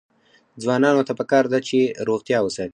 [0.61, 2.69] ځوانانو ته پکار ده چې، روغتیا وساتي.